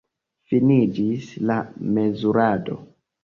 [0.53, 1.59] Finiĝis la
[1.99, 2.79] mezurado.